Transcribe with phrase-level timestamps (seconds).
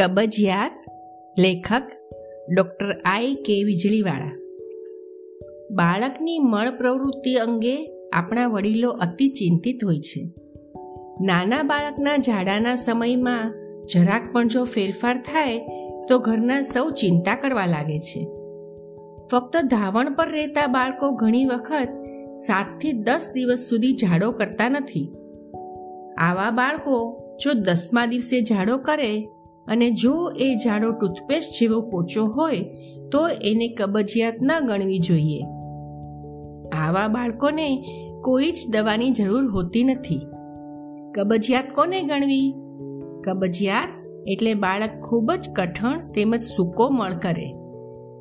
[0.00, 0.84] કબજિયાત
[1.38, 1.82] લેખક
[2.54, 4.32] doctor I કે વીજળીવાળા.
[5.70, 10.32] બાળકની મળ પ્રવૃત્તિ અંગે આપણા વડીલો અતિ ચિંતિત હોય છે.
[11.20, 13.54] નાના બાળકના ઝાડાના સમયમાં
[13.84, 15.58] જરાક પણ જો ફેરફાર થાય
[16.08, 18.24] તો ઘરના સૌ ચિંતા કરવા લાગે છે.
[19.32, 21.88] ફક્ત ધાવણ પર રહેતા બાળકો ઘણી વખત
[22.32, 25.12] સાતથી દસ દિવસ સુધી ઝાડો કરતા નથી.
[26.18, 29.28] આવા બાળકો જો દસમા દિવસે ઝાડો કરે
[29.70, 32.60] અને જો એ ઝાડો ટૂથપેસ્ટ જેવો પોચો હોય,
[33.12, 35.40] તો એને કબજિયાત ન ગણવી જોઈએ.
[36.72, 37.84] આવા બાળકોને
[38.24, 40.26] કોઈ જ દવાની જરૂર હોતી નથી.
[41.14, 42.54] કબજિયાત કોને ગણવી?
[43.24, 43.88] કબજિયાત
[44.26, 47.48] એટલે બાળક ખૂબ જ કઠણ તેમજ સૂકો મળ કરે.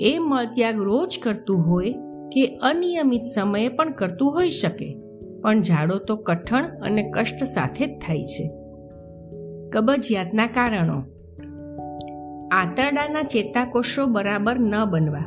[0.00, 1.92] એ મળત્યાગ રોજ કરતું હોય
[2.32, 4.96] કે અનિયમિત સમયે પણ કરતું હોઈ શકે,
[5.42, 8.50] પણ ઝાડો તો કઠણ અને કષ્ટ સાથે જ થાય છે.
[9.70, 11.02] કબજિયાતના કારણો.
[12.52, 15.20] આંતરડાના ચેતાકોષો બરાબર ન બનવા.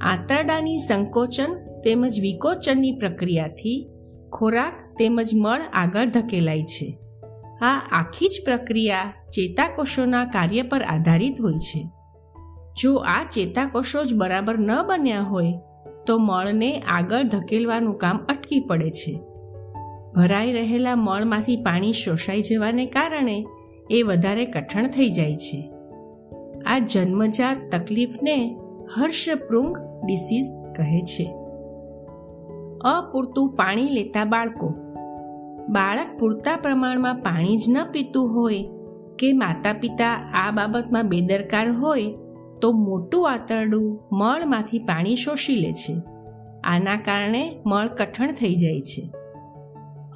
[0.00, 3.88] આંતરડાની સંકોચન તેમજ વિકોચનની પ્રક્રિયાથી
[4.32, 6.98] ખોરાક તેમજ મળ આગળ ધકેલાય છે.
[7.62, 11.88] આ આખી જ પ્રક્રિયા ચેતાકોષોના કાર્ય પર આધારિત હોય છે.
[12.82, 15.52] જો આ ચેતાકોષો જ બરાબર ન બન્યા હોય,
[16.06, 19.20] તો મળને આગળ ધકેલવાનું કામ અટકી પડે છે.
[20.14, 23.46] ભરાઈ રહેલા મળમાંથી પાણી શોષાઈ જવાને કારણે
[23.90, 25.73] એ વધારે કઠણ થઈ જાય છે.
[26.66, 28.56] આ જન્મજાત તકલીફને
[28.96, 29.76] હર્ષપૃંગ
[30.06, 30.44] ડિસીઝ
[30.76, 31.24] કહે છે.
[32.80, 34.68] અપૂરતું પાણી લેતા બાળકો.
[35.68, 38.64] બાળક પૂરતા પ્રમાણમાં પાણી જ ન પીતું હોય
[39.18, 42.14] કે માતા પિતા આ બાબતમાં બેદરકાર હોય
[42.62, 45.94] તો મોટું આંતરડું મળમાંથી પાણી શોષી લે છે.
[46.64, 49.10] આના કારણે મળ કઠણ થઈ જાય છે.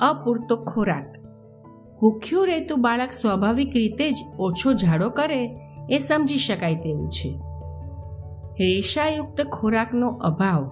[0.01, 1.19] અપૂરતો ખોરાક.
[2.01, 7.38] ભૂખ્યું રહેતું બાળક સ્વાભાવિક રીતે જ ઓછો ઝાડો કરે એ સમજી શકાય તેવું છે.
[8.60, 10.71] રેશાયુક્ત ખોરાકનો અભાવ.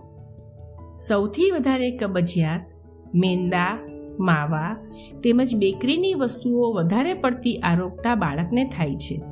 [0.94, 2.66] સૌથી વધારે કબજિયાત,
[3.15, 3.78] મેંદા,
[4.21, 4.76] માવા
[5.22, 9.22] તેમજ બેકરીની વસ્તુઓ વધારે પડતી આરોગતા બાળકને થાય છે.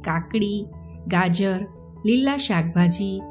[0.00, 0.66] કાકડી,
[1.06, 1.60] ગાજર,
[2.06, 3.22] લીલા શાકભાજી,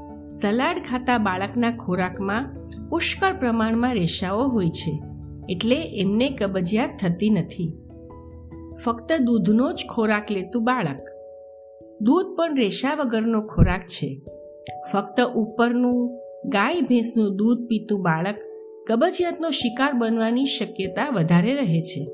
[0.41, 2.53] સલાડ ખાતા બાળકના ખોરાકમાં
[2.89, 5.01] પુષ્કળ પ્રમાણમાં રેશાઓ હોય છે,
[5.49, 7.73] એટલે એમને કબજિયાત થતી નથી.
[8.85, 11.01] ફક્ત દૂધનો જ ખોરાક લેતું બાળક
[12.01, 14.21] દૂધ પણ રેશા વગરનો ખોરાક છે.
[14.93, 18.35] ફક્ત ઉપરનું ગાય ભેંસનું દૂધ પીતું બાળક
[18.87, 22.05] કબજિયાતનો શિકાર બનવાની શક્યતા વધારે રહે છે.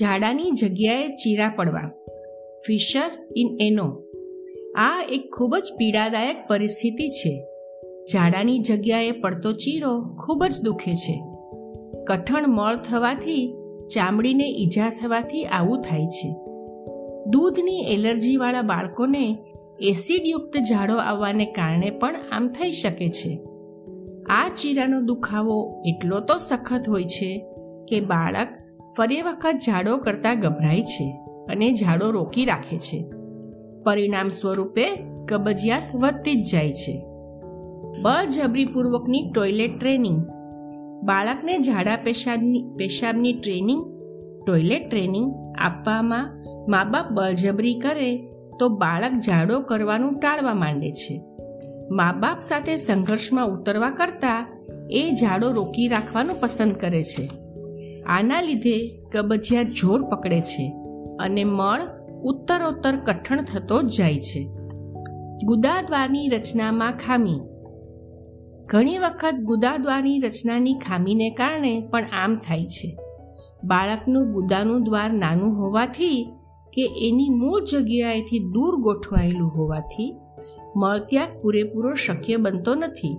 [0.00, 1.92] ઝાડાની જગ્યાએ ચીરા પડવા.
[2.66, 4.02] ફિશર ઇન એનો.
[4.76, 7.44] આ એક ખૂબ જ પીડાદાયક પરિસ્થિતિ છે.
[8.12, 11.24] ઝાડાની જગ્યાએ પડતો ચીરો ખૂબ જ દુખે છે.
[12.04, 13.54] કઠણ મળ થવાથી
[13.94, 16.51] ચામડીને ઈજા થવાથી આવું થાય છે.
[17.26, 19.38] દૂધની એલર્જીવાળા બાળકોને
[19.80, 23.40] એસિડયુક્ત ઝાડો આવવાને કારણે પણ આમ થઈ શકે છે.
[24.30, 27.46] આ ચીરાનો દુખાવો એટલો તો સખત હોય છે
[27.88, 28.48] કે બાળક
[28.96, 33.04] ફરી વખત ઝાડો કરતાં ગભરાય છે અને ઝાડો રોકી રાખે છે.
[33.84, 34.84] પરિણામ સ્વરૂપે
[35.28, 37.04] કબજિયાત વધતી જ જાય છે.
[38.02, 40.26] બળજબરીપૂર્વકની ટોયલેટ ટ્રેનિંગ.
[41.04, 43.92] બાળકને ઝાડા પેશાબની પેશાબની ટ્રેનિંગ,
[44.46, 46.38] ટોયલેટ ટ્રેનિંગ આપવામાં
[46.70, 48.16] મા બાપ બળજબરી કરે
[48.58, 51.22] તો બાળક ઝાડો કરવાનું ટાળવા માંડે છે.
[51.90, 54.46] મા બાપ સાથે સંઘર્ષમાં ઉતરવા કરતાં
[54.90, 57.30] એ ઝાડો રોકી રાખવાનું પસંદ કરે છે.
[58.06, 60.72] આના લીધે કબજિયાત જોર પકડે છે
[61.20, 61.80] અને મળ
[62.22, 64.48] ઉત્તરોત્તર કઠણ થતો જાય છે.
[65.44, 67.40] ગુદાદ્વારની રચનામાં ખામી.
[68.66, 72.96] ઘણી વખત ગુદાદ્વારની રચનાની ખામીને કારણે પણ આમ થાય છે.
[73.64, 76.32] બાળકનું ગુદાનું દ્વાર નાનું હોવાથી
[76.72, 80.16] કે એની મૂળ જગ્યાએથી દૂર ગોઠવાયેલું હોવાથી
[80.76, 83.18] મળત્યાગ પૂરેપૂરો શક્ય બનતો નથી.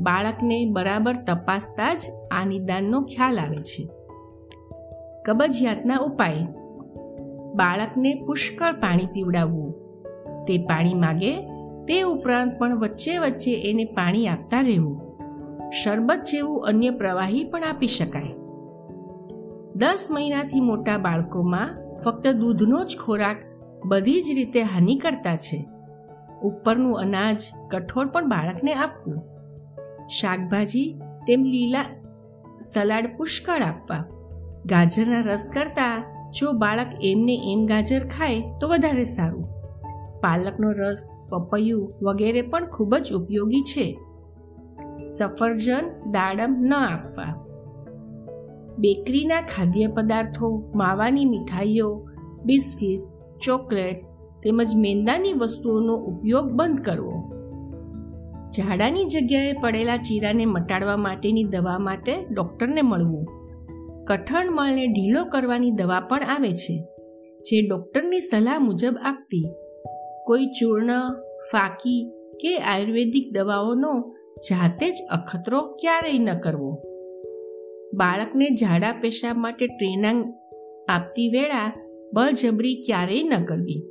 [0.00, 2.00] બાળકને બરાબર તપાસતા જ
[2.30, 3.88] આ નિદાનનો ખ્યાલ આવે છે.
[5.24, 6.46] કબજિયાતના ઉપાય.
[7.54, 9.72] બાળકને પુષ્કળ પાણી પીવડાવવું.
[10.48, 11.32] તે પાણી માગે,
[11.88, 15.00] તે ઉપરાંત પણ વચ્ચે વચ્ચે એને પાણી આપતા રહેવું.
[15.70, 18.33] શરબત જેવું અન્ય પ્રવાહી પણ આપી શકાય.
[19.76, 21.70] દસ મહિનાથી મોટા બાળકોમાં
[22.04, 23.36] ફક્ત દૂધનો જ ખોરાક
[23.86, 25.66] બધી જ રીતે હાનિ કરતા છે.
[26.42, 27.40] ઉપરનું અનાજ
[27.70, 29.22] કઠોળ પણ બાળકને આપવું.
[30.08, 31.84] શાકભાજી તેમ લીલા
[32.60, 34.04] સલાડ પુષ્કળ આપવા.
[34.66, 39.44] ગાજરના રસ કરતાં જો બાળક એમને એમ ગાજર ખાય તો વધારે સારું.
[40.20, 43.98] પાલકનો રસ, પપૈયું વગેરે પણ ખૂબ જ ઉપયોગી છે.
[45.06, 47.43] સફરજન દાડમ ન આપવા.
[48.78, 52.06] બેકરીના ખાદ્ય પદાર્થો, માવાની મીઠાઈઓ,
[52.44, 57.30] બિસ્કિટ્સ, ચોકલેટ્સ તેમજ મેંદાની વસ્તુઓનો ઉપયોગ બંધ કરવો.
[58.56, 63.26] ઝાડાની જગ્યાએ પડેલા ચીરાને મટાડવા માટેની દવા માટે ડૉક્ટરને મળવું.
[64.04, 66.84] કઠણ મળને ઢીલો કરવાની દવા પણ આવે છે,
[67.40, 69.48] જે ડૉક્ટરની સલાહ મુજબ આપવી.
[70.26, 70.90] કોઈ ચૂર્ણ,
[71.52, 72.10] ફાકી
[72.40, 74.14] કે આયુર્વેદિક દવાઓનો
[74.50, 76.93] જાતે જ અખતરો ક્યારેય ન કરવો.
[77.96, 80.34] બાળકને ઝાડા પેશાબ માટે ટ્રેનિંગ
[80.88, 81.72] આપતી વેળા
[82.14, 83.82] બળજબરી ક્યારેય ન કરવી.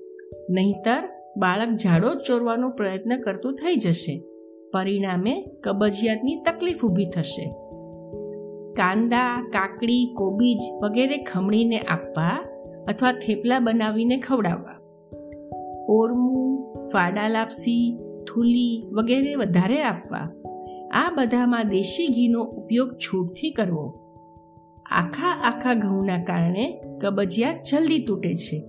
[0.49, 1.03] નહીતર
[1.37, 4.23] બાળક ઝાડો ચોરવાનો પ્રયત્ન કરતું થઈ જશે.
[4.73, 7.55] પરિણામે કબજિયાતની તકલીફ ઊભી થશે.
[8.73, 12.29] કાંદા, કાકડી, કોબીજ વગેરે ખમણીને આપવા
[12.87, 14.79] અથવા થેપલા બનાવીને ખવડાવવા.
[15.89, 17.97] ઓરમું ફાડા લાપસી
[18.27, 20.29] થૂલી વગેરે વધારે આપવા.
[20.93, 23.99] આ બધામાં દેશી ઘીનો ઉપયોગ છૂટથી કરવો.
[24.91, 28.65] આખા આખા ઘઉંના કારણે કબજિયાત જલ્દી તૂટે છે.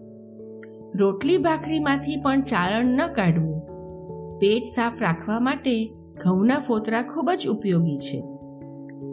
[0.94, 3.60] રોટલી ભાખરીમાંથી પણ ચાળણ ન કાઢવું.
[4.38, 5.94] પેટ સાફ રાખવા માટે
[6.24, 8.24] ઘઉંના ફોતરા ખૂબ જ ઉપયોગી છે.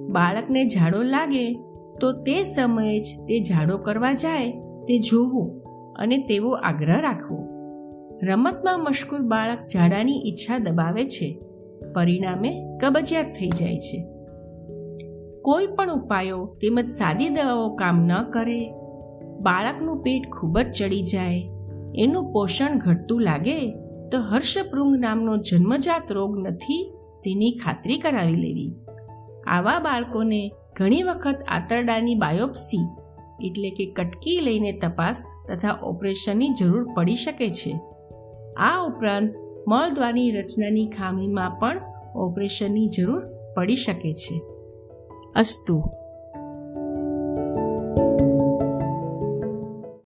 [0.08, 1.54] બાળકને ઝાડો લાગે
[2.02, 4.52] તો તે સમયે જ તે ઝાડો કરવા જાય,
[4.88, 5.62] તે જોવું
[5.96, 7.38] અને તેવો આગ્રહ રાખવો.
[8.24, 11.40] રમતમાં મશગુલ બાળક ઝાડાની ઈચ્છા દબાવે છે.
[11.94, 14.08] પરિણામે કબજિયાત થઈ જાય છે.
[15.42, 18.72] કોઈ પણ ઉપાયો તેમજ સાદી દવાઓ કામ ન કરે,
[19.40, 21.50] બાળકનું પેટ ખૂબ જ ચડી જાય,
[21.96, 23.72] એનું પોષણ ઘટતું લાગે,
[24.12, 26.94] તો હર્ષપૃંગ નામનો જન્મજાત રોગ નથી
[27.24, 28.76] તેની ખાતરી કરાવી લેવી.
[29.48, 32.88] આવા બાળકોને ઘણી વખત આંતરડાની બાયોપ્સી
[33.44, 37.80] એટલે કે કટકી લઈને તપાસ તથા ઓપરેશનની જરૂર પડી શકે છે.
[38.58, 39.34] આ ઉપરાંત
[39.68, 41.82] મળદ્વારની રચનાની ખામીમાં પણ
[42.16, 43.22] ઓપરેશનની જરૂર
[43.56, 44.42] પડી શકે છે.
[45.36, 46.01] અસ્તુ.